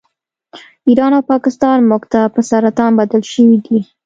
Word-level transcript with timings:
ایران 0.87 1.11
او 1.17 1.23
پاکستان 1.31 1.77
موږ 1.89 2.03
ته 2.11 2.21
په 2.33 2.41
سرطان 2.49 2.91
بدل 2.99 3.21
شوي 3.33 3.57
دي 3.65 3.79